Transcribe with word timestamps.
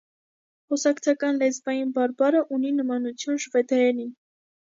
Խոսակցական 0.73 1.37
լեզվային 1.43 1.91
բարբառը 1.99 2.41
ունի 2.59 2.73
նմանություն 2.79 3.39
շվեդերենին։ 3.45 4.11